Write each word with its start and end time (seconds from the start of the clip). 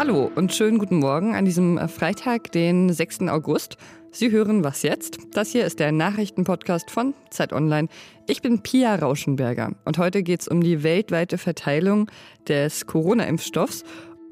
Hallo 0.00 0.30
und 0.34 0.54
schönen 0.54 0.78
guten 0.78 0.96
Morgen 0.96 1.34
an 1.34 1.44
diesem 1.44 1.78
Freitag, 1.86 2.52
den 2.52 2.90
6. 2.90 3.28
August. 3.28 3.76
Sie 4.10 4.30
hören 4.30 4.64
Was 4.64 4.82
jetzt? 4.82 5.18
Das 5.34 5.50
hier 5.50 5.66
ist 5.66 5.78
der 5.78 5.92
Nachrichtenpodcast 5.92 6.90
von 6.90 7.12
Zeit 7.28 7.52
Online. 7.52 7.86
Ich 8.26 8.40
bin 8.40 8.62
Pia 8.62 8.94
Rauschenberger 8.94 9.72
und 9.84 9.98
heute 9.98 10.22
geht 10.22 10.40
es 10.40 10.48
um 10.48 10.62
die 10.62 10.82
weltweite 10.82 11.36
Verteilung 11.36 12.10
des 12.48 12.86
Corona-Impfstoffs 12.86 13.84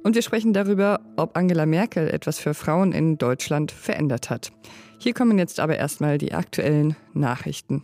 und 0.05 0.15
wir 0.15 0.23
sprechen 0.23 0.55
darüber, 0.55 1.01
ob 1.19 1.37
Angela 1.37 1.67
Merkel 1.67 2.09
etwas 2.09 2.39
für 2.39 2.55
Frauen 2.55 2.93
in 2.93 3.19
Deutschland 3.19 3.71
verändert 3.71 4.31
hat. 4.31 4.53
Hier 4.99 5.13
kommen 5.13 5.39
jetzt 5.39 5.61
aber 5.61 5.77
erstmal 5.77 6.17
die 6.17 6.33
aktuellen 6.33 6.97
Nachrichten. 7.13 7.83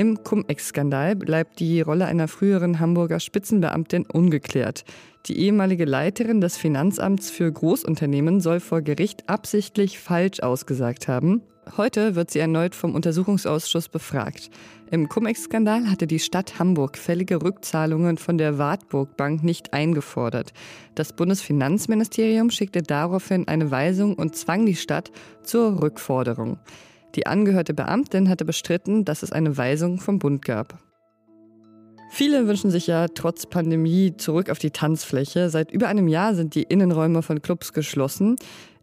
Im 0.00 0.24
Cum-Ex-Skandal 0.24 1.14
bleibt 1.14 1.60
die 1.60 1.82
Rolle 1.82 2.06
einer 2.06 2.26
früheren 2.26 2.80
Hamburger 2.80 3.20
Spitzenbeamtin 3.20 4.06
ungeklärt. 4.06 4.84
Die 5.26 5.38
ehemalige 5.38 5.84
Leiterin 5.84 6.40
des 6.40 6.56
Finanzamts 6.56 7.30
für 7.30 7.52
Großunternehmen 7.52 8.40
soll 8.40 8.60
vor 8.60 8.80
Gericht 8.80 9.28
absichtlich 9.28 9.98
falsch 9.98 10.40
ausgesagt 10.40 11.06
haben. 11.06 11.42
Heute 11.76 12.14
wird 12.14 12.30
sie 12.30 12.38
erneut 12.38 12.74
vom 12.74 12.94
Untersuchungsausschuss 12.94 13.90
befragt. 13.90 14.48
Im 14.90 15.10
Cum-Ex-Skandal 15.10 15.90
hatte 15.90 16.06
die 16.06 16.18
Stadt 16.18 16.58
Hamburg 16.58 16.96
fällige 16.96 17.42
Rückzahlungen 17.42 18.16
von 18.16 18.38
der 18.38 18.56
Wartburg 18.56 19.18
Bank 19.18 19.44
nicht 19.44 19.74
eingefordert. 19.74 20.54
Das 20.94 21.12
Bundesfinanzministerium 21.12 22.48
schickte 22.48 22.82
daraufhin 22.82 23.48
eine 23.48 23.70
Weisung 23.70 24.14
und 24.14 24.34
zwang 24.34 24.64
die 24.64 24.76
Stadt 24.76 25.10
zur 25.42 25.82
Rückforderung. 25.82 26.58
Die 27.14 27.26
angehörte 27.26 27.74
Beamtin 27.74 28.28
hatte 28.28 28.44
bestritten, 28.44 29.04
dass 29.04 29.22
es 29.22 29.32
eine 29.32 29.56
Weisung 29.56 29.98
vom 29.98 30.18
Bund 30.18 30.44
gab. 30.44 30.78
Viele 32.12 32.46
wünschen 32.48 32.70
sich 32.70 32.88
ja 32.88 33.06
trotz 33.08 33.46
Pandemie 33.46 34.16
zurück 34.16 34.50
auf 34.50 34.58
die 34.58 34.72
Tanzfläche. 34.72 35.48
Seit 35.48 35.70
über 35.70 35.88
einem 35.88 36.08
Jahr 36.08 36.34
sind 36.34 36.54
die 36.54 36.64
Innenräume 36.64 37.22
von 37.22 37.40
Clubs 37.40 37.72
geschlossen. 37.72 38.36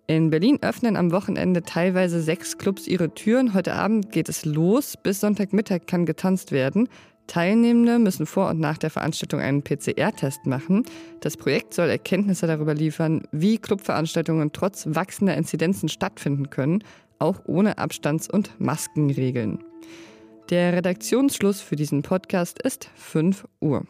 In 0.07 0.29
Berlin 0.29 0.59
öffnen 0.61 0.95
am 0.95 1.11
Wochenende 1.11 1.63
teilweise 1.63 2.21
sechs 2.21 2.57
Clubs 2.57 2.87
ihre 2.87 3.13
Türen. 3.13 3.53
Heute 3.53 3.73
Abend 3.73 4.11
geht 4.13 4.29
es 4.29 4.45
los. 4.45 4.95
Bis 5.01 5.19
Sonntagmittag 5.19 5.81
kann 5.87 6.05
getanzt 6.05 6.53
werden. 6.53 6.87
Teilnehmende 7.27 7.99
müssen 7.99 8.25
vor 8.25 8.49
und 8.49 8.61
nach 8.61 8.77
der 8.77 8.89
Veranstaltung 8.89 9.41
einen 9.41 9.61
PCR-Test 9.61 10.45
machen. 10.45 10.85
Das 11.19 11.35
Projekt 11.35 11.73
soll 11.73 11.89
Erkenntnisse 11.89 12.47
darüber 12.47 12.73
liefern, 12.73 13.23
wie 13.33 13.57
Clubveranstaltungen 13.57 14.53
trotz 14.53 14.85
wachsender 14.89 15.35
Inzidenzen 15.35 15.89
stattfinden 15.89 16.49
können 16.49 16.83
auch 17.19 17.41
ohne 17.45 17.77
Abstands- 17.77 18.29
und 18.29 18.59
Maskenregeln. 18.59 19.63
Der 20.49 20.73
Redaktionsschluss 20.73 21.61
für 21.61 21.75
diesen 21.75 22.01
Podcast 22.03 22.61
ist 22.61 22.89
5 22.95 23.47
Uhr. 23.59 23.85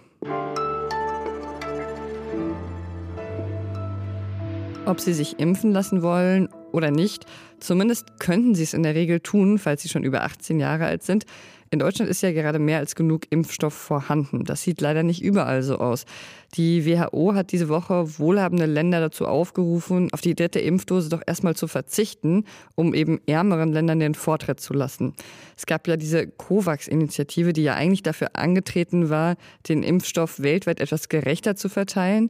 Ob 4.86 5.00
Sie 5.00 5.14
sich 5.14 5.40
impfen 5.40 5.72
lassen 5.72 6.02
wollen 6.02 6.50
oder 6.72 6.92
nicht, 6.92 7.26
zumindest 7.60 8.20
könnten 8.20 8.56
Sie 8.56 8.64
es 8.64 8.74
in 8.74 8.84
der 8.84 8.96
Regel 8.96 9.20
tun, 9.20 9.58
falls 9.58 9.84
Sie 9.84 9.90
schon 9.90 10.04
über 10.04 10.24
18 10.24 10.60
Jahre 10.60 10.86
alt 10.86 11.04
sind. 11.04 11.26
In 11.70 11.80
Deutschland 11.80 12.10
ist 12.10 12.22
ja 12.22 12.32
gerade 12.32 12.60
mehr 12.60 12.78
als 12.78 12.96
genug 12.96 13.24
Impfstoff 13.30 13.74
vorhanden. 13.74 14.46
Das 14.46 14.62
sieht 14.62 14.80
leider 14.80 15.04
nicht 15.04 15.22
überall 15.22 15.64
so 15.64 15.80
aus. 15.80 16.06
Die 16.54 16.86
WHO 16.86 17.34
hat 17.34 17.52
diese 17.52 17.68
Woche 17.68 18.20
wohlhabende 18.20 18.66
Länder 18.66 19.02
dazu 19.02 19.28
aufgerufen, 19.28 20.08
auf 20.14 20.22
die 20.22 20.34
dritte 20.34 20.60
Impfdose 20.60 21.10
doch 21.10 21.22
erstmal 21.28 21.56
zu 21.58 21.68
verzichten, 21.68 22.46
um 22.76 22.94
eben 22.94 23.20
ärmeren 23.28 23.74
Ländern 23.74 24.00
den 24.00 24.16
Vortritt 24.16 24.62
zu 24.62 24.74
lassen. 24.74 25.14
Es 25.58 25.66
gab 25.66 25.88
ja 25.90 25.98
diese 25.98 26.28
COVAX-Initiative, 26.28 27.52
die 27.52 27.64
ja 27.64 27.76
eigentlich 27.76 28.04
dafür 28.04 28.30
angetreten 28.34 29.10
war, 29.10 29.36
den 29.68 29.84
Impfstoff 29.84 30.40
weltweit 30.40 30.80
etwas 30.80 31.10
gerechter 31.10 31.58
zu 31.58 31.68
verteilen. 31.68 32.30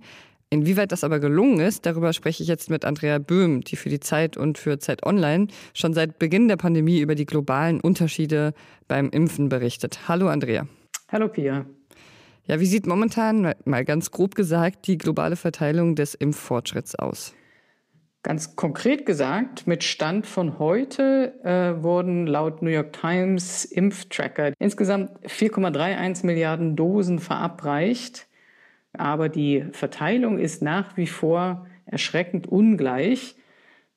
Inwieweit 0.49 0.93
das 0.93 1.03
aber 1.03 1.19
gelungen 1.19 1.59
ist, 1.59 1.85
darüber 1.85 2.13
spreche 2.13 2.41
ich 2.41 2.47
jetzt 2.47 2.69
mit 2.69 2.85
Andrea 2.85 3.17
Böhm, 3.17 3.61
die 3.61 3.75
für 3.75 3.89
die 3.89 3.99
Zeit 3.99 4.37
und 4.37 4.57
für 4.57 4.79
Zeit 4.79 5.05
Online 5.05 5.47
schon 5.73 5.93
seit 5.93 6.19
Beginn 6.19 6.47
der 6.47 6.55
Pandemie 6.55 6.99
über 6.99 7.15
die 7.15 7.25
globalen 7.25 7.81
Unterschiede 7.81 8.53
beim 8.87 9.09
Impfen 9.09 9.49
berichtet. 9.49 10.07
Hallo 10.07 10.29
Andrea. 10.29 10.65
Hallo 11.09 11.27
Pia. 11.27 11.65
Ja, 12.45 12.61
wie 12.61 12.65
sieht 12.65 12.87
momentan, 12.87 13.55
mal 13.65 13.83
ganz 13.83 14.09
grob 14.09 14.35
gesagt, 14.35 14.87
die 14.87 14.97
globale 14.97 15.35
Verteilung 15.35 15.95
des 15.95 16.13
Impffortschritts 16.13 16.95
aus? 16.95 17.33
Ganz 18.23 18.55
konkret 18.55 19.05
gesagt, 19.05 19.67
mit 19.67 19.83
Stand 19.83 20.25
von 20.25 20.59
heute 20.59 21.33
äh, 21.43 21.83
wurden 21.83 22.25
laut 22.25 22.61
New 22.61 22.69
York 22.69 22.93
Times 22.93 23.65
Impftracker 23.65 24.53
insgesamt 24.59 25.11
4,31 25.25 26.25
Milliarden 26.25 26.77
Dosen 26.77 27.19
verabreicht 27.19 28.26
aber 28.93 29.29
die 29.29 29.65
Verteilung 29.71 30.39
ist 30.39 30.61
nach 30.61 30.97
wie 30.97 31.07
vor 31.07 31.67
erschreckend 31.85 32.47
ungleich. 32.47 33.35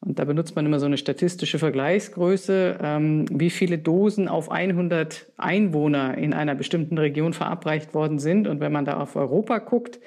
Und 0.00 0.18
da 0.18 0.24
benutzt 0.24 0.56
man 0.56 0.64
immer 0.64 0.80
so 0.80 0.86
eine 0.86 0.96
statistische 0.96 1.58
Vergleichsgröße, 1.58 2.78
ähm, 2.82 3.26
wie 3.30 3.50
viele 3.50 3.76
Dosen 3.76 4.28
auf 4.28 4.50
100 4.50 5.30
Einwohner 5.36 6.16
in 6.16 6.32
einer 6.32 6.54
bestimmten 6.54 6.96
Region 6.96 7.34
verabreicht 7.34 7.92
worden 7.92 8.18
sind. 8.18 8.48
Und 8.48 8.60
wenn 8.60 8.72
man 8.72 8.86
da 8.86 8.98
auf 8.98 9.14
Europa 9.14 9.58
guckt, 9.58 10.00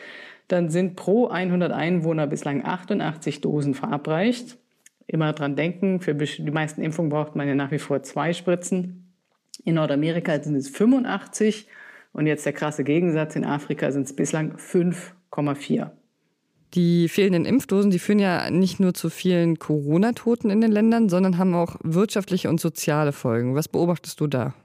dann 0.48 0.70
sind 0.70 0.96
pro 0.96 1.28
100 1.28 1.72
Einwohner 1.72 2.26
bislang 2.26 2.66
88 2.66 3.42
Dosen 3.42 3.76
verabreicht. 3.76 4.58
Immer 5.06 5.34
dran 5.34 5.56
denken, 5.56 6.00
für 6.00 6.16
die 6.16 6.52
meisten 6.52 6.82
Impfungen 6.82 7.10
braucht 7.10 7.36
man 7.36 7.48
ja 7.48 7.56
nach 7.56 7.72
wie 7.72 7.80
vor 7.80 8.02
zwei 8.04 8.34
Spritzen. 8.34 9.14
In 9.64 9.76
Nordamerika 9.76 10.42
sind 10.42 10.56
es 10.56 10.70
85 10.70 11.68
und 12.14 12.28
jetzt 12.28 12.46
der 12.46 12.54
krasse 12.54 12.84
Gegensatz, 12.84 13.36
in 13.36 13.44
Afrika 13.44 13.92
sind 13.92 14.06
es 14.06 14.16
bislang 14.16 14.56
5,4. 14.56 15.92
Die 16.74 17.08
fehlenden 17.08 17.46
Impfdosen, 17.46 17.92
die 17.92 18.00
führen 18.00 18.20
ja 18.20 18.50
nicht 18.50 18.80
nur 18.80 18.94
zu 18.94 19.10
vielen 19.10 19.60
Corona-Toten 19.60 20.50
in 20.50 20.62
den 20.62 20.72
Ländern, 20.72 21.10
sondern 21.10 21.38
haben 21.38 21.54
auch 21.54 21.76
wirtschaftliche 21.84 22.50
und 22.50 22.60
soziale 22.60 23.12
Folgen. 23.12 23.54
Was 23.54 23.68
beobachtest 23.68 24.20
du 24.20 24.28
da? 24.28 24.56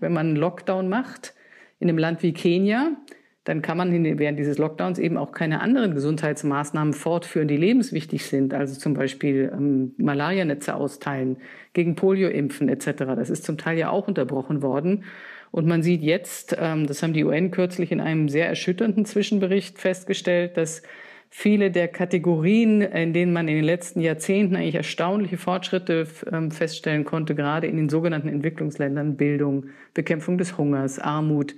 Wenn 0.00 0.12
man 0.12 0.28
einen 0.28 0.36
Lockdown 0.36 0.88
macht 0.88 1.34
in 1.78 1.88
einem 1.88 1.98
Land 1.98 2.22
wie 2.22 2.32
Kenia, 2.32 2.96
dann 3.44 3.60
kann 3.60 3.76
man 3.76 3.90
während 4.18 4.38
dieses 4.38 4.58
Lockdowns 4.58 4.98
eben 4.98 5.16
auch 5.16 5.32
keine 5.32 5.60
anderen 5.60 5.94
Gesundheitsmaßnahmen 5.94 6.92
fortführen, 6.92 7.48
die 7.48 7.56
lebenswichtig 7.56 8.26
sind. 8.26 8.54
Also 8.54 8.78
zum 8.78 8.94
Beispiel 8.94 9.50
ähm, 9.52 9.94
Malarianetze 9.96 10.74
austeilen, 10.74 11.38
gegen 11.72 11.96
Polio 11.96 12.28
impfen 12.28 12.68
etc. 12.68 13.04
Das 13.16 13.30
ist 13.30 13.44
zum 13.44 13.58
Teil 13.58 13.78
ja 13.78 13.90
auch 13.90 14.06
unterbrochen 14.06 14.62
worden. 14.62 15.04
Und 15.52 15.66
man 15.66 15.82
sieht 15.82 16.02
jetzt, 16.02 16.56
ähm, 16.58 16.86
das 16.86 17.02
haben 17.02 17.12
die 17.12 17.24
UN 17.24 17.52
kürzlich 17.52 17.92
in 17.92 18.00
einem 18.00 18.28
sehr 18.28 18.48
erschütternden 18.48 19.04
Zwischenbericht 19.04 19.78
festgestellt, 19.78 20.56
dass 20.56 20.82
viele 21.28 21.70
der 21.70 21.88
Kategorien, 21.88 22.80
in 22.80 23.12
denen 23.12 23.32
man 23.32 23.48
in 23.48 23.56
den 23.56 23.64
letzten 23.64 24.00
Jahrzehnten 24.00 24.56
eigentlich 24.56 24.74
erstaunliche 24.74 25.36
Fortschritte 25.36 26.06
ähm, 26.30 26.50
feststellen 26.50 27.04
konnte, 27.04 27.34
gerade 27.34 27.66
in 27.66 27.76
den 27.76 27.90
sogenannten 27.90 28.28
Entwicklungsländern, 28.28 29.16
Bildung, 29.16 29.66
Bekämpfung 29.94 30.38
des 30.38 30.56
Hungers, 30.58 30.98
Armut, 30.98 31.54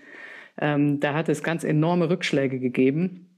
ähm, 0.60 1.00
da 1.00 1.14
hat 1.14 1.28
es 1.28 1.42
ganz 1.42 1.64
enorme 1.64 2.10
Rückschläge 2.10 2.58
gegeben. 2.58 3.33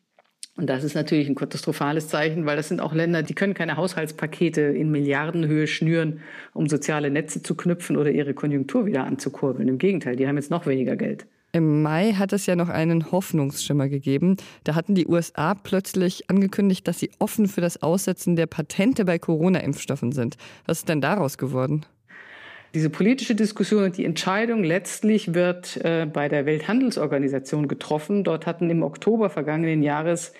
Und 0.56 0.68
das 0.68 0.84
ist 0.84 0.94
natürlich 0.94 1.28
ein 1.28 1.34
katastrophales 1.34 2.08
Zeichen, 2.08 2.46
weil 2.46 2.56
das 2.56 2.68
sind 2.68 2.80
auch 2.80 2.94
Länder, 2.94 3.22
die 3.22 3.34
können 3.34 3.52
keine 3.52 3.76
Haushaltspakete 3.76 4.62
in 4.62 4.90
Milliardenhöhe 4.90 5.66
schnüren, 5.66 6.20
um 6.54 6.66
soziale 6.66 7.10
Netze 7.10 7.42
zu 7.42 7.54
knüpfen 7.54 7.96
oder 7.96 8.10
ihre 8.10 8.32
Konjunktur 8.32 8.86
wieder 8.86 9.04
anzukurbeln. 9.04 9.68
Im 9.68 9.76
Gegenteil, 9.76 10.16
die 10.16 10.26
haben 10.26 10.36
jetzt 10.36 10.50
noch 10.50 10.66
weniger 10.66 10.96
Geld. 10.96 11.26
Im 11.52 11.82
Mai 11.82 12.12
hat 12.12 12.32
es 12.32 12.46
ja 12.46 12.56
noch 12.56 12.68
einen 12.68 13.12
Hoffnungsschimmer 13.12 13.88
gegeben. 13.88 14.36
Da 14.64 14.74
hatten 14.74 14.94
die 14.94 15.06
USA 15.06 15.54
plötzlich 15.54 16.28
angekündigt, 16.28 16.88
dass 16.88 16.98
sie 16.98 17.10
offen 17.18 17.48
für 17.48 17.60
das 17.60 17.82
Aussetzen 17.82 18.36
der 18.36 18.46
Patente 18.46 19.04
bei 19.04 19.18
Corona-Impfstoffen 19.18 20.12
sind. 20.12 20.36
Was 20.66 20.80
ist 20.80 20.88
denn 20.88 21.00
daraus 21.00 21.38
geworden? 21.38 21.86
Diese 22.76 22.90
politische 22.90 23.34
Diskussion 23.34 23.84
und 23.84 23.96
die 23.96 24.04
Entscheidung 24.04 24.62
letztlich 24.62 25.32
wird 25.32 25.82
äh, 25.82 26.04
bei 26.04 26.28
der 26.28 26.44
Welthandelsorganisation 26.44 27.68
getroffen. 27.68 28.22
Dort 28.22 28.44
hatten 28.44 28.68
im 28.68 28.82
Oktober 28.82 29.30
vergangenen 29.30 29.82
Jahres 29.82 30.34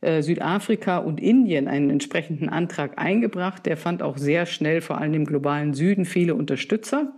äh, 0.00 0.22
Südafrika 0.22 0.96
und 0.96 1.20
Indien 1.20 1.68
einen 1.68 1.90
entsprechenden 1.90 2.48
Antrag 2.48 2.92
eingebracht. 2.96 3.66
Der 3.66 3.76
fand 3.76 4.02
auch 4.02 4.16
sehr 4.16 4.46
schnell, 4.46 4.80
vor 4.80 4.96
allem 4.96 5.12
im 5.12 5.26
globalen 5.26 5.74
Süden, 5.74 6.06
viele 6.06 6.34
Unterstützer. 6.34 7.12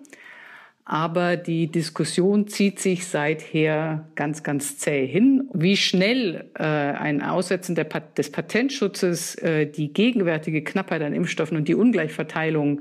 Aber 0.84 1.36
die 1.36 1.68
Diskussion 1.68 2.48
zieht 2.48 2.80
sich 2.80 3.06
seither 3.06 4.08
ganz, 4.16 4.42
ganz 4.42 4.76
zäh 4.78 5.06
hin. 5.06 5.48
Wie 5.54 5.76
schnell 5.76 6.50
äh, 6.58 6.64
ein 6.64 7.22
Aussetzen 7.22 7.76
der, 7.76 7.84
des 7.84 8.32
Patentschutzes 8.32 9.36
äh, 9.36 9.66
die 9.66 9.92
gegenwärtige 9.92 10.64
Knappheit 10.64 11.02
an 11.02 11.12
Impfstoffen 11.12 11.56
und 11.56 11.68
die 11.68 11.76
Ungleichverteilung 11.76 12.80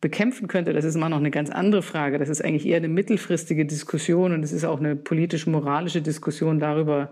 bekämpfen 0.00 0.48
könnte, 0.48 0.72
das 0.72 0.84
ist 0.84 0.94
immer 0.94 1.08
noch 1.08 1.18
eine 1.18 1.30
ganz 1.30 1.50
andere 1.50 1.82
Frage. 1.82 2.18
Das 2.18 2.28
ist 2.28 2.42
eigentlich 2.42 2.66
eher 2.66 2.78
eine 2.78 2.88
mittelfristige 2.88 3.66
Diskussion 3.66 4.32
und 4.32 4.42
es 4.42 4.52
ist 4.52 4.64
auch 4.64 4.80
eine 4.80 4.96
politisch-moralische 4.96 6.00
Diskussion 6.00 6.58
darüber, 6.58 7.10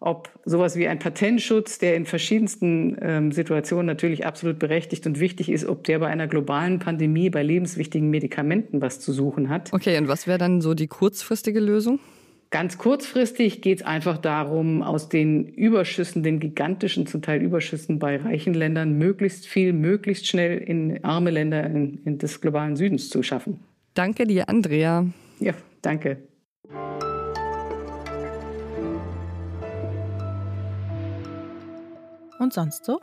ob 0.00 0.30
sowas 0.44 0.76
wie 0.76 0.88
ein 0.88 0.98
Patentschutz, 0.98 1.78
der 1.78 1.94
in 1.94 2.06
verschiedensten 2.06 2.96
ähm, 3.02 3.32
Situationen 3.32 3.86
natürlich 3.86 4.26
absolut 4.26 4.58
berechtigt 4.58 5.06
und 5.06 5.20
wichtig 5.20 5.50
ist, 5.50 5.66
ob 5.66 5.84
der 5.84 5.98
bei 5.98 6.08
einer 6.08 6.26
globalen 6.26 6.78
Pandemie, 6.78 7.30
bei 7.30 7.42
lebenswichtigen 7.42 8.08
Medikamenten 8.08 8.80
was 8.80 8.98
zu 8.98 9.12
suchen 9.12 9.50
hat. 9.50 9.72
Okay, 9.72 9.98
und 9.98 10.08
was 10.08 10.26
wäre 10.26 10.38
dann 10.38 10.62
so 10.62 10.74
die 10.74 10.88
kurzfristige 10.88 11.60
Lösung? 11.60 12.00
Ganz 12.50 12.78
kurzfristig 12.78 13.62
geht 13.62 13.80
es 13.80 13.86
einfach 13.86 14.18
darum, 14.18 14.82
aus 14.82 15.08
den 15.08 15.46
Überschüssen, 15.46 16.24
den 16.24 16.40
gigantischen 16.40 17.06
zum 17.06 17.22
Teil 17.22 17.42
Überschüssen 17.42 18.00
bei 18.00 18.16
reichen 18.16 18.54
Ländern, 18.54 18.98
möglichst 18.98 19.46
viel, 19.46 19.72
möglichst 19.72 20.26
schnell 20.26 20.58
in 20.58 21.04
arme 21.04 21.30
Länder 21.30 21.64
in, 21.64 22.00
in 22.04 22.18
des 22.18 22.40
globalen 22.40 22.74
Südens 22.74 23.08
zu 23.08 23.22
schaffen. 23.22 23.60
Danke 23.94 24.26
dir, 24.26 24.48
Andrea. 24.48 25.06
Ja, 25.38 25.54
danke. 25.80 26.18
Und 32.40 32.52
sonst 32.52 32.84
so? 32.84 32.98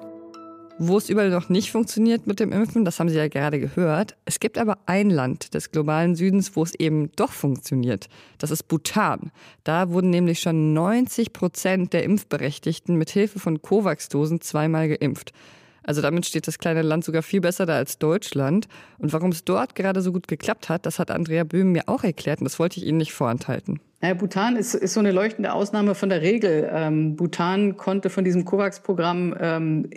Wo 0.80 0.98
es 0.98 1.10
überall 1.10 1.32
noch 1.32 1.50
nicht 1.50 1.72
funktioniert 1.72 2.28
mit 2.28 2.40
dem 2.40 2.52
Impfen, 2.52 2.86
das 2.86 3.00
haben 3.00 3.10
Sie 3.10 3.18
ja 3.18 3.28
gerade 3.28 3.60
gehört. 3.60 4.16
Es 4.26 4.40
gibt 4.40 4.60
aber 4.60 4.78
ein 4.86 5.10
Land 5.10 5.56
des 5.56 5.72
globalen 5.72 6.16
Südens, 6.16 6.56
wo 6.56 6.62
es 6.62 6.76
eben 6.76 7.12
doch 7.16 7.32
funktioniert. 7.32 8.08
Das 8.38 8.52
ist 8.52 8.68
Bhutan. 8.68 9.32
Da 9.64 9.90
wurden 9.90 10.12
nämlich 10.12 10.40
schon 10.40 10.74
90 10.74 11.34
Prozent 11.34 11.94
der 11.94 12.04
Impfberechtigten 12.04 12.96
mit 12.96 13.10
Hilfe 13.10 13.40
von 13.40 13.60
Covax-Dosen 13.60 14.40
zweimal 14.40 14.88
geimpft. 14.90 15.34
Also 15.82 16.04
damit 16.04 16.28
steht 16.28 16.48
das 16.48 16.60
kleine 16.60 16.84
Land 16.84 17.06
sogar 17.06 17.24
viel 17.24 17.42
besser 17.42 17.66
da 17.66 17.76
als 17.76 17.98
Deutschland. 17.98 18.68
Und 19.00 19.14
warum 19.14 19.32
es 19.32 19.44
dort 19.44 19.74
gerade 19.74 20.02
so 20.02 20.12
gut 20.12 20.28
geklappt 20.28 20.70
hat, 20.70 20.86
das 20.86 21.00
hat 21.00 21.10
Andrea 21.10 21.44
Böhm 21.44 21.72
mir 21.72 21.90
auch 21.90 22.04
erklärt 22.04 22.40
und 22.40 22.46
das 22.46 22.60
wollte 22.60 22.80
ich 22.80 22.86
Ihnen 22.86 23.00
nicht 23.00 23.14
vorenthalten. 23.14 23.80
Ja, 24.00 24.14
Bhutan 24.14 24.58
ist, 24.58 24.76
ist 24.76 24.94
so 24.94 25.00
eine 25.00 25.12
leuchtende 25.12 25.52
Ausnahme 25.52 25.96
von 25.96 26.10
der 26.10 26.22
Regel. 26.22 26.70
Ähm, 26.72 27.16
Bhutan 27.16 27.78
konnte 27.78 28.12
von 28.12 28.24
diesem 28.24 28.46
COVAX-Programm 28.46 29.36
ähm, 29.40 29.90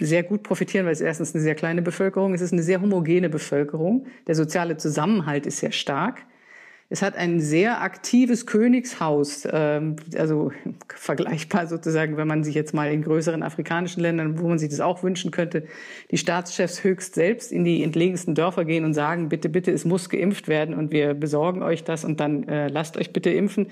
sehr 0.00 0.24
gut 0.24 0.42
profitieren, 0.42 0.86
weil 0.86 0.92
es 0.92 1.00
erstens 1.00 1.34
eine 1.34 1.42
sehr 1.42 1.54
kleine 1.54 1.80
Bevölkerung 1.80 2.34
ist, 2.34 2.40
es 2.40 2.46
ist 2.46 2.52
eine 2.52 2.64
sehr 2.64 2.80
homogene 2.80 3.28
Bevölkerung. 3.28 4.06
Der 4.26 4.34
soziale 4.34 4.76
Zusammenhalt 4.76 5.46
ist 5.46 5.58
sehr 5.58 5.70
stark. 5.70 6.26
Es 6.90 7.02
hat 7.02 7.16
ein 7.16 7.38
sehr 7.38 7.82
aktives 7.82 8.46
Königshaus, 8.46 9.46
ähm, 9.50 9.96
also 10.16 10.52
vergleichbar 10.94 11.66
sozusagen, 11.66 12.16
wenn 12.16 12.26
man 12.26 12.44
sich 12.44 12.54
jetzt 12.54 12.72
mal 12.72 12.90
in 12.90 13.02
größeren 13.02 13.42
afrikanischen 13.42 14.00
Ländern, 14.00 14.38
wo 14.38 14.48
man 14.48 14.58
sich 14.58 14.70
das 14.70 14.80
auch 14.80 15.02
wünschen 15.02 15.30
könnte, 15.30 15.64
die 16.10 16.16
Staatschefs 16.16 16.84
höchst 16.84 17.14
selbst 17.14 17.52
in 17.52 17.64
die 17.64 17.82
entlegensten 17.82 18.34
Dörfer 18.34 18.64
gehen 18.64 18.86
und 18.86 18.94
sagen, 18.94 19.28
bitte, 19.28 19.50
bitte, 19.50 19.70
es 19.70 19.84
muss 19.84 20.08
geimpft 20.08 20.48
werden 20.48 20.74
und 20.74 20.90
wir 20.90 21.12
besorgen 21.12 21.62
euch 21.62 21.84
das 21.84 22.06
und 22.06 22.20
dann 22.20 22.48
äh, 22.48 22.68
lasst 22.68 22.96
euch 22.96 23.12
bitte 23.12 23.30
impfen. 23.30 23.66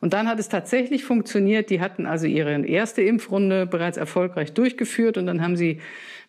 Und 0.00 0.12
dann 0.12 0.28
hat 0.28 0.38
es 0.38 0.48
tatsächlich 0.48 1.04
funktioniert. 1.04 1.70
Die 1.70 1.80
hatten 1.80 2.06
also 2.06 2.26
ihre 2.26 2.64
erste 2.64 3.02
Impfrunde 3.02 3.66
bereits 3.66 3.96
erfolgreich 3.96 4.52
durchgeführt 4.52 5.18
und 5.18 5.26
dann 5.26 5.42
haben 5.42 5.56
sie 5.56 5.80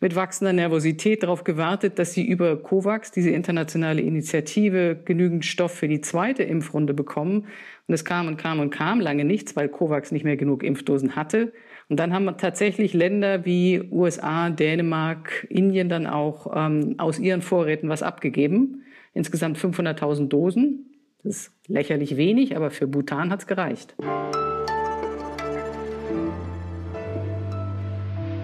mit 0.01 0.15
wachsender 0.15 0.53
Nervosität 0.53 1.23
darauf 1.23 1.43
gewartet, 1.43 1.99
dass 1.99 2.13
sie 2.13 2.25
über 2.25 2.55
COVAX, 2.57 3.11
diese 3.11 3.31
internationale 3.31 4.01
Initiative, 4.01 4.97
genügend 5.03 5.45
Stoff 5.45 5.73
für 5.73 5.87
die 5.87 6.01
zweite 6.01 6.43
Impfrunde 6.43 6.93
bekommen. 6.93 7.47
Und 7.87 7.93
es 7.93 8.05
kam 8.05 8.27
und 8.27 8.37
kam 8.37 8.59
und 8.59 8.69
kam 8.69 9.01
lange 9.01 9.25
nichts, 9.25 9.55
weil 9.55 9.67
COVAX 9.67 10.11
nicht 10.11 10.23
mehr 10.23 10.37
genug 10.37 10.63
Impfdosen 10.63 11.15
hatte. 11.15 11.51
Und 11.89 11.99
dann 11.99 12.13
haben 12.13 12.25
tatsächlich 12.37 12.93
Länder 12.93 13.45
wie 13.45 13.81
USA, 13.91 14.49
Dänemark, 14.49 15.47
Indien 15.49 15.89
dann 15.89 16.07
auch 16.07 16.53
ähm, 16.55 16.95
aus 16.97 17.19
ihren 17.19 17.41
Vorräten 17.41 17.89
was 17.89 18.03
abgegeben. 18.03 18.83
Insgesamt 19.13 19.57
500.000 19.57 20.27
Dosen. 20.27 20.88
Das 21.23 21.35
ist 21.35 21.51
lächerlich 21.67 22.15
wenig, 22.15 22.55
aber 22.55 22.71
für 22.71 22.87
Bhutan 22.87 23.29
hat 23.29 23.41
es 23.41 23.47
gereicht. 23.47 23.93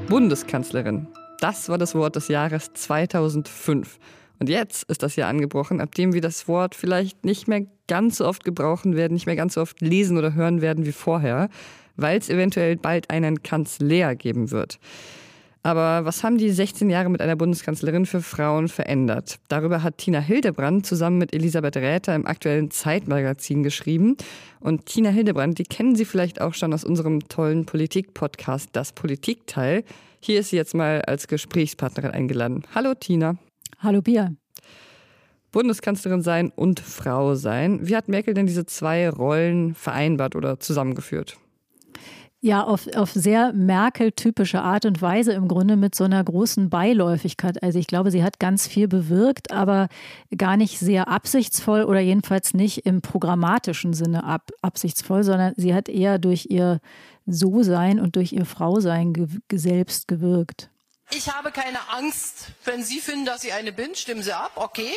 Bundeskanzlerin. 0.09 1.07
Das 1.39 1.69
war 1.69 1.77
das 1.77 1.95
Wort 1.95 2.17
des 2.17 2.27
Jahres 2.27 2.73
2005. 2.73 3.97
Und 4.39 4.49
jetzt 4.49 4.83
ist 4.89 5.03
das 5.03 5.15
Jahr 5.15 5.29
angebrochen, 5.29 5.79
ab 5.79 5.95
dem 5.95 6.13
wir 6.13 6.19
das 6.19 6.49
Wort 6.49 6.75
vielleicht 6.75 7.23
nicht 7.23 7.47
mehr 7.47 7.65
ganz 7.87 8.17
so 8.17 8.27
oft 8.27 8.43
gebrauchen 8.43 8.97
werden, 8.97 9.13
nicht 9.13 9.25
mehr 9.25 9.37
ganz 9.37 9.53
so 9.53 9.61
oft 9.61 9.79
lesen 9.79 10.17
oder 10.17 10.33
hören 10.33 10.61
werden 10.61 10.85
wie 10.85 10.91
vorher, 10.91 11.47
weil 11.95 12.17
es 12.17 12.29
eventuell 12.29 12.75
bald 12.75 13.09
einen 13.09 13.41
Kanzler 13.41 14.15
geben 14.15 14.51
wird. 14.51 14.79
Aber 15.65 16.05
was 16.05 16.23
haben 16.23 16.37
die 16.37 16.51
16 16.51 16.91
Jahre 16.91 17.09
mit 17.09 17.21
einer 17.21 17.35
Bundeskanzlerin 17.35 18.05
für 18.05 18.21
Frauen 18.21 18.67
verändert? 18.67 19.39
Darüber 19.47 19.81
hat 19.81 19.97
Tina 19.97 20.19
Hildebrand 20.19 20.85
zusammen 20.85 21.17
mit 21.17 21.33
Elisabeth 21.33 21.75
Räther 21.77 22.13
im 22.13 22.27
aktuellen 22.27 22.69
Zeitmagazin 22.69 23.63
geschrieben. 23.63 24.15
Und 24.59 24.85
Tina 24.85 25.09
Hildebrand, 25.09 25.57
die 25.57 25.63
kennen 25.63 25.95
Sie 25.95 26.05
vielleicht 26.05 26.39
auch 26.39 26.53
schon 26.53 26.71
aus 26.71 26.83
unserem 26.83 27.27
tollen 27.29 27.65
Politik-Podcast 27.65 28.69
Das 28.73 28.93
Politikteil. 28.93 29.83
Hier 30.19 30.41
ist 30.41 30.51
sie 30.51 30.55
jetzt 30.55 30.75
mal 30.75 31.01
als 31.01 31.27
Gesprächspartnerin 31.27 32.11
eingeladen. 32.11 32.61
Hallo 32.75 32.93
Tina. 32.93 33.37
Hallo 33.79 34.03
Bia. 34.03 34.33
Bundeskanzlerin 35.51 36.21
sein 36.21 36.51
und 36.55 36.79
Frau 36.79 37.33
sein. 37.33 37.79
Wie 37.87 37.95
hat 37.95 38.07
Merkel 38.07 38.35
denn 38.35 38.45
diese 38.45 38.67
zwei 38.67 39.09
Rollen 39.09 39.73
vereinbart 39.73 40.35
oder 40.35 40.59
zusammengeführt? 40.59 41.39
Ja, 42.45 42.63
auf, 42.63 42.87
auf 42.95 43.11
sehr 43.11 43.53
Merkel-typische 43.53 44.61
Art 44.61 44.85
und 44.85 45.01
Weise 45.01 45.33
im 45.33 45.47
Grunde 45.47 45.77
mit 45.77 45.95
so 45.95 46.03
einer 46.03 46.23
großen 46.23 46.69
Beiläufigkeit. 46.69 47.63
Also 47.63 47.79
ich 47.79 47.87
glaube, 47.87 48.11
sie 48.11 48.23
hat 48.23 48.39
ganz 48.39 48.67
viel 48.67 48.87
bewirkt, 48.87 49.51
aber 49.51 49.87
gar 50.37 50.55
nicht 50.55 50.77
sehr 50.77 51.07
absichtsvoll 51.07 51.85
oder 51.85 52.01
jedenfalls 52.01 52.53
nicht 52.53 52.85
im 52.85 53.01
programmatischen 53.01 53.93
Sinne 53.93 54.25
ab, 54.25 54.51
absichtsvoll, 54.61 55.23
sondern 55.23 55.55
sie 55.57 55.73
hat 55.73 55.89
eher 55.89 56.19
durch 56.19 56.45
ihr 56.51 56.81
So-Sein 57.25 57.99
und 57.99 58.15
durch 58.15 58.31
ihr 58.31 58.45
Frausein 58.45 59.13
ge 59.13 59.27
selbst 59.51 60.07
gewirkt. 60.07 60.69
Ich 61.09 61.33
habe 61.33 61.51
keine 61.51 61.79
Angst. 61.93 62.49
Wenn 62.63 62.83
Sie 62.83 62.99
finden, 62.99 63.25
dass 63.25 63.43
ich 63.43 63.53
eine 63.53 63.71
bin, 63.71 63.95
stimmen 63.95 64.21
Sie 64.21 64.33
ab, 64.33 64.51
okay. 64.53 64.91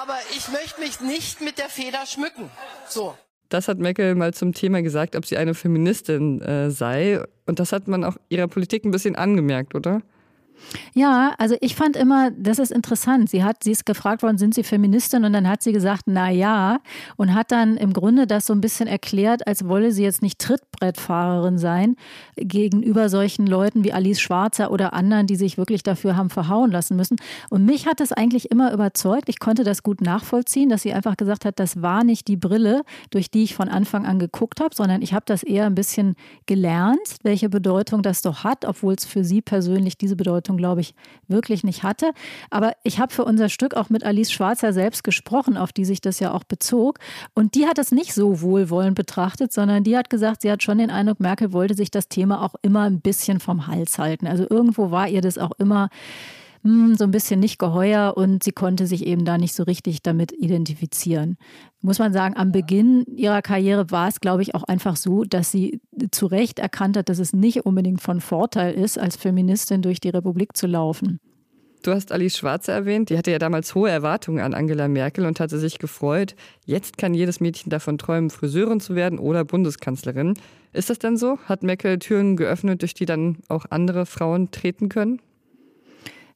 Aber 0.00 0.16
ich 0.36 0.46
möchte 0.46 0.80
mich 0.80 1.00
nicht 1.00 1.40
mit 1.40 1.58
der 1.58 1.70
Feder 1.70 2.06
schmücken. 2.06 2.48
So. 2.88 3.16
Das 3.48 3.68
hat 3.68 3.78
Merkel 3.78 4.14
mal 4.14 4.34
zum 4.34 4.52
Thema 4.52 4.82
gesagt, 4.82 5.16
ob 5.16 5.24
sie 5.24 5.36
eine 5.36 5.54
Feministin 5.54 6.40
äh, 6.42 6.70
sei. 6.70 7.22
Und 7.46 7.60
das 7.60 7.72
hat 7.72 7.88
man 7.88 8.04
auch 8.04 8.16
ihrer 8.28 8.46
Politik 8.46 8.84
ein 8.84 8.90
bisschen 8.90 9.16
angemerkt, 9.16 9.74
oder? 9.74 10.02
Ja, 10.94 11.34
also 11.38 11.56
ich 11.60 11.74
fand 11.74 11.96
immer, 11.96 12.30
das 12.30 12.58
ist 12.58 12.72
interessant. 12.72 13.30
Sie 13.30 13.44
hat, 13.44 13.64
sie 13.64 13.72
ist 13.72 13.86
gefragt 13.86 14.22
worden, 14.22 14.38
sind 14.38 14.54
Sie 14.54 14.62
Feministin? 14.62 15.24
Und 15.24 15.32
dann 15.32 15.48
hat 15.48 15.62
sie 15.62 15.72
gesagt, 15.72 16.02
na 16.06 16.30
ja, 16.30 16.80
und 17.16 17.34
hat 17.34 17.52
dann 17.52 17.76
im 17.76 17.92
Grunde 17.92 18.26
das 18.26 18.46
so 18.46 18.52
ein 18.52 18.60
bisschen 18.60 18.86
erklärt, 18.86 19.46
als 19.46 19.66
wolle 19.66 19.92
sie 19.92 20.02
jetzt 20.02 20.22
nicht 20.22 20.38
Trittbrettfahrerin 20.38 21.58
sein 21.58 21.96
gegenüber 22.36 23.08
solchen 23.08 23.46
Leuten 23.46 23.84
wie 23.84 23.92
Alice 23.92 24.20
Schwarzer 24.20 24.70
oder 24.70 24.92
anderen, 24.92 25.26
die 25.26 25.36
sich 25.36 25.58
wirklich 25.58 25.82
dafür 25.82 26.16
haben 26.16 26.30
verhauen 26.30 26.70
lassen 26.70 26.96
müssen. 26.96 27.16
Und 27.50 27.64
mich 27.64 27.86
hat 27.86 28.00
das 28.00 28.12
eigentlich 28.12 28.50
immer 28.50 28.72
überzeugt. 28.72 29.28
Ich 29.28 29.38
konnte 29.38 29.64
das 29.64 29.82
gut 29.82 30.00
nachvollziehen, 30.00 30.68
dass 30.68 30.82
sie 30.82 30.92
einfach 30.92 31.16
gesagt 31.16 31.44
hat, 31.44 31.58
das 31.58 31.82
war 31.82 32.04
nicht 32.04 32.28
die 32.28 32.36
Brille, 32.36 32.82
durch 33.10 33.30
die 33.30 33.44
ich 33.44 33.54
von 33.54 33.68
Anfang 33.68 34.06
an 34.06 34.18
geguckt 34.18 34.60
habe, 34.60 34.74
sondern 34.74 35.02
ich 35.02 35.12
habe 35.12 35.24
das 35.26 35.42
eher 35.42 35.66
ein 35.66 35.74
bisschen 35.74 36.14
gelernt, 36.46 37.16
welche 37.22 37.48
Bedeutung 37.48 38.02
das 38.02 38.22
doch 38.22 38.44
hat, 38.44 38.64
obwohl 38.64 38.94
es 38.94 39.04
für 39.04 39.24
sie 39.24 39.42
persönlich 39.42 39.98
diese 39.98 40.16
Bedeutung 40.16 40.47
Bedeutung, 40.48 40.56
glaube 40.56 40.80
ich, 40.80 40.94
wirklich 41.28 41.64
nicht 41.64 41.82
hatte. 41.82 42.12
Aber 42.50 42.72
ich 42.82 42.98
habe 42.98 43.12
für 43.12 43.24
unser 43.24 43.48
Stück 43.48 43.74
auch 43.74 43.90
mit 43.90 44.04
Alice 44.04 44.32
Schwarzer 44.32 44.72
selbst 44.72 45.04
gesprochen, 45.04 45.56
auf 45.56 45.72
die 45.72 45.84
sich 45.84 46.00
das 46.00 46.20
ja 46.20 46.32
auch 46.32 46.44
bezog. 46.44 46.98
Und 47.34 47.54
die 47.54 47.66
hat 47.66 47.78
es 47.78 47.92
nicht 47.92 48.14
so 48.14 48.40
wohlwollend 48.40 48.96
betrachtet, 48.96 49.52
sondern 49.52 49.84
die 49.84 49.96
hat 49.96 50.10
gesagt, 50.10 50.42
sie 50.42 50.50
hat 50.50 50.62
schon 50.62 50.78
den 50.78 50.90
Eindruck, 50.90 51.20
Merkel 51.20 51.52
wollte 51.52 51.74
sich 51.74 51.90
das 51.90 52.08
Thema 52.08 52.42
auch 52.42 52.54
immer 52.62 52.82
ein 52.82 53.00
bisschen 53.00 53.40
vom 53.40 53.66
Hals 53.66 53.98
halten. 53.98 54.26
Also 54.26 54.46
irgendwo 54.48 54.90
war 54.90 55.08
ihr 55.08 55.20
das 55.20 55.38
auch 55.38 55.52
immer 55.58 55.90
hm, 56.62 56.94
so 56.96 57.04
ein 57.04 57.10
bisschen 57.10 57.40
nicht 57.40 57.58
geheuer 57.58 58.14
und 58.16 58.42
sie 58.42 58.52
konnte 58.52 58.86
sich 58.86 59.06
eben 59.06 59.24
da 59.24 59.38
nicht 59.38 59.54
so 59.54 59.62
richtig 59.62 60.02
damit 60.02 60.32
identifizieren. 60.32 61.36
Muss 61.80 61.98
man 61.98 62.12
sagen, 62.12 62.36
am 62.36 62.52
Beginn 62.52 63.04
ihrer 63.14 63.42
Karriere 63.42 63.90
war 63.90 64.08
es, 64.08 64.20
glaube 64.20 64.42
ich, 64.42 64.54
auch 64.54 64.64
einfach 64.64 64.96
so, 64.96 65.24
dass 65.24 65.50
sie 65.50 65.80
zu 66.10 66.26
Recht 66.26 66.58
erkannt 66.58 66.96
hat, 66.96 67.08
dass 67.08 67.18
es 67.18 67.32
nicht 67.32 67.66
unbedingt 67.66 68.02
von 68.02 68.20
Vorteil 68.20 68.74
ist, 68.74 68.98
als 68.98 69.16
Feministin 69.16 69.82
durch 69.82 70.00
die 70.00 70.10
Republik 70.10 70.56
zu 70.56 70.66
laufen. 70.66 71.20
Du 71.82 71.92
hast 71.92 72.10
Alice 72.10 72.36
Schwarze 72.36 72.72
erwähnt, 72.72 73.08
die 73.08 73.16
hatte 73.16 73.30
ja 73.30 73.38
damals 73.38 73.74
hohe 73.74 73.88
Erwartungen 73.88 74.40
an 74.40 74.52
Angela 74.52 74.88
Merkel 74.88 75.24
und 75.26 75.38
hatte 75.38 75.58
sich 75.58 75.78
gefreut. 75.78 76.34
Jetzt 76.64 76.98
kann 76.98 77.14
jedes 77.14 77.38
Mädchen 77.38 77.70
davon 77.70 77.98
träumen, 77.98 78.30
Friseurin 78.30 78.80
zu 78.80 78.96
werden 78.96 79.18
oder 79.18 79.44
Bundeskanzlerin. 79.44 80.34
Ist 80.72 80.90
das 80.90 80.98
denn 80.98 81.16
so? 81.16 81.38
Hat 81.46 81.62
Merkel 81.62 81.98
Türen 82.00 82.36
geöffnet, 82.36 82.82
durch 82.82 82.94
die 82.94 83.06
dann 83.06 83.38
auch 83.48 83.66
andere 83.70 84.06
Frauen 84.06 84.50
treten 84.50 84.88
können? 84.88 85.20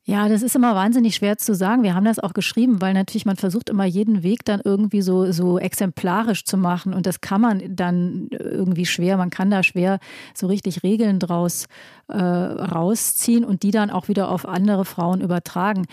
Ja, 0.04 0.28
das 0.28 0.42
ist 0.42 0.56
immer 0.56 0.74
wahnsinnig 0.74 1.14
schwer 1.14 1.38
zu 1.38 1.54
sagen. 1.54 1.84
Wir 1.84 1.94
haben 1.94 2.04
das 2.04 2.18
auch 2.18 2.32
geschrieben, 2.32 2.80
weil 2.80 2.92
natürlich 2.92 3.24
man 3.24 3.36
versucht 3.36 3.70
immer 3.70 3.84
jeden 3.84 4.24
Weg 4.24 4.44
dann 4.44 4.60
irgendwie 4.64 5.00
so, 5.00 5.30
so 5.30 5.60
exemplarisch 5.60 6.44
zu 6.44 6.56
machen. 6.56 6.92
Und 6.92 7.06
das 7.06 7.20
kann 7.20 7.40
man 7.40 7.62
dann 7.68 8.26
irgendwie 8.32 8.84
schwer. 8.84 9.16
Man 9.16 9.30
kann 9.30 9.48
da 9.48 9.62
schwer 9.62 10.00
so 10.34 10.48
richtig 10.48 10.82
Regeln 10.82 11.20
draus 11.20 11.66
äh, 12.08 12.20
rausziehen 12.20 13.44
und 13.44 13.62
die 13.62 13.70
dann 13.70 13.90
auch 13.90 14.08
wieder 14.08 14.28
auf 14.28 14.46
andere 14.46 14.84
Frauen 14.84 15.20
übertragen. 15.20 15.86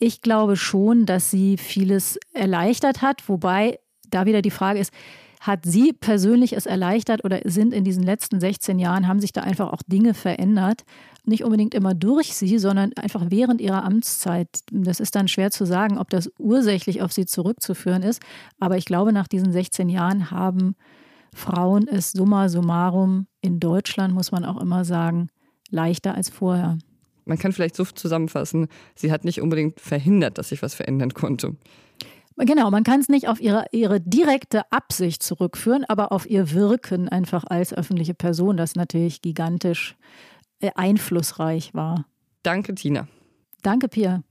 Ich 0.00 0.22
glaube 0.22 0.56
schon, 0.56 1.06
dass 1.06 1.30
sie 1.30 1.56
vieles 1.56 2.18
erleichtert 2.32 3.00
hat, 3.00 3.28
wobei 3.28 3.78
da 4.10 4.26
wieder 4.26 4.42
die 4.42 4.50
Frage 4.50 4.80
ist, 4.80 4.92
hat 5.40 5.60
sie 5.64 5.92
persönlich 5.92 6.52
es 6.52 6.66
erleichtert 6.66 7.24
oder 7.24 7.40
sind 7.44 7.72
in 7.74 7.84
diesen 7.84 8.02
letzten 8.02 8.40
16 8.40 8.80
Jahren, 8.80 9.06
haben 9.06 9.20
sich 9.20 9.32
da 9.32 9.42
einfach 9.42 9.72
auch 9.72 9.82
Dinge 9.86 10.14
verändert? 10.14 10.84
Nicht 11.24 11.44
unbedingt 11.44 11.74
immer 11.74 11.94
durch 11.94 12.34
sie, 12.34 12.58
sondern 12.58 12.92
einfach 12.94 13.26
während 13.28 13.60
ihrer 13.60 13.84
Amtszeit. 13.84 14.48
Das 14.72 14.98
ist 14.98 15.14
dann 15.14 15.28
schwer 15.28 15.50
zu 15.52 15.64
sagen, 15.64 15.98
ob 15.98 16.10
das 16.10 16.30
ursächlich 16.38 17.00
auf 17.00 17.12
sie 17.12 17.26
zurückzuführen 17.26 18.02
ist. 18.02 18.20
Aber 18.58 18.76
ich 18.76 18.84
glaube, 18.84 19.12
nach 19.12 19.28
diesen 19.28 19.52
16 19.52 19.88
Jahren 19.88 20.32
haben 20.32 20.74
Frauen 21.34 21.86
ist 21.86 22.16
summa 22.16 22.48
summarum 22.48 23.26
in 23.40 23.60
Deutschland, 23.60 24.12
muss 24.14 24.32
man 24.32 24.44
auch 24.44 24.60
immer 24.60 24.84
sagen, 24.84 25.28
leichter 25.70 26.14
als 26.14 26.28
vorher. 26.28 26.78
Man 27.24 27.38
kann 27.38 27.52
vielleicht 27.52 27.76
so 27.76 27.84
zusammenfassen, 27.84 28.68
sie 28.94 29.12
hat 29.12 29.24
nicht 29.24 29.40
unbedingt 29.40 29.80
verhindert, 29.80 30.38
dass 30.38 30.48
sich 30.48 30.60
was 30.60 30.74
verändern 30.74 31.14
konnte. 31.14 31.56
Genau, 32.36 32.70
man 32.70 32.82
kann 32.82 33.00
es 33.00 33.08
nicht 33.08 33.28
auf 33.28 33.40
ihre, 33.40 33.66
ihre 33.72 34.00
direkte 34.00 34.70
Absicht 34.72 35.22
zurückführen, 35.22 35.84
aber 35.84 36.12
auf 36.12 36.28
ihr 36.28 36.52
Wirken 36.52 37.08
einfach 37.08 37.44
als 37.44 37.72
öffentliche 37.72 38.14
Person, 38.14 38.56
das 38.56 38.74
natürlich 38.74 39.22
gigantisch 39.22 39.96
einflussreich 40.74 41.74
war. 41.74 42.06
Danke, 42.42 42.74
Tina. 42.74 43.08
Danke, 43.62 43.88
Pia. 43.88 44.22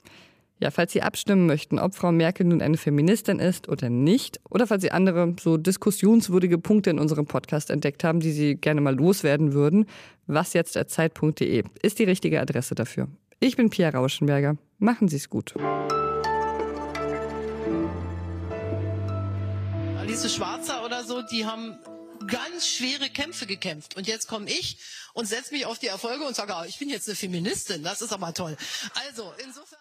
Ja, 0.59 0.69
falls 0.69 0.91
Sie 0.91 1.01
abstimmen 1.01 1.47
möchten, 1.47 1.79
ob 1.79 1.95
Frau 1.95 2.11
Merkel 2.11 2.45
nun 2.45 2.61
eine 2.61 2.77
Feministin 2.77 3.39
ist 3.39 3.67
oder 3.67 3.89
nicht, 3.89 4.39
oder 4.47 4.67
falls 4.67 4.83
Sie 4.83 4.91
andere 4.91 5.35
so 5.39 5.57
diskussionswürdige 5.57 6.59
Punkte 6.59 6.91
in 6.91 7.00
unserem 7.00 7.25
Podcast 7.25 7.71
entdeckt 7.71 8.03
haben, 8.03 8.19
die 8.19 8.31
Sie 8.31 8.55
gerne 8.57 8.79
mal 8.79 8.95
loswerden 8.95 9.53
würden, 9.53 9.88
wasjetzt.zeit.de 10.27 11.63
ist 11.81 11.97
die 11.97 12.03
richtige 12.03 12.39
Adresse 12.39 12.75
dafür. 12.75 13.07
Ich 13.39 13.57
bin 13.57 13.71
Pia 13.71 13.89
Rauschenberger. 13.89 14.55
Machen 14.77 15.07
Sie 15.07 15.15
es 15.15 15.31
gut. 15.31 15.55
Alice 19.97 20.35
Schwarzer 20.35 20.85
oder 20.85 21.03
so, 21.03 21.23
die 21.23 21.43
haben 21.43 21.75
ganz 22.27 22.67
schwere 22.67 23.09
Kämpfe 23.09 23.45
gekämpft. 23.45 23.95
Und 23.95 24.07
jetzt 24.07 24.27
komme 24.27 24.49
ich 24.49 24.77
und 25.13 25.25
setze 25.25 25.53
mich 25.53 25.65
auf 25.65 25.79
die 25.79 25.87
Erfolge 25.87 26.25
und 26.25 26.35
sage, 26.35 26.55
ah, 26.55 26.65
ich 26.65 26.79
bin 26.79 26.89
jetzt 26.89 27.07
eine 27.07 27.15
Feministin. 27.15 27.83
Das 27.83 28.01
ist 28.01 28.13
aber 28.13 28.33
toll. 28.33 28.55
Also, 29.07 29.33
insofern. 29.43 29.80